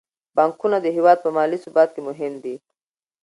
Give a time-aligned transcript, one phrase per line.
[0.35, 2.55] بانکونه د هیواد په مالي ثبات کې مهم دي.